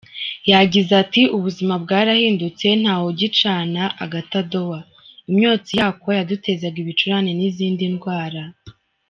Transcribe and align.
Yagize 0.51 0.91
ati“Ubuzima 1.03 1.73
bwarahindutse, 1.83 2.67
ntawe 2.81 3.05
ugicana 3.11 3.83
agatadowa, 4.03 4.79
imyotsi 5.29 5.71
yako 5.81 6.07
yadutezaga 6.17 6.77
ibicurane 6.83 7.31
n’izindi 7.39 7.83
ndwara. 7.95 8.43